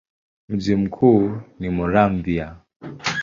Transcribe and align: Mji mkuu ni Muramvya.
Mji 0.49 0.75
mkuu 0.75 1.31
ni 1.59 1.69
Muramvya. 1.69 2.55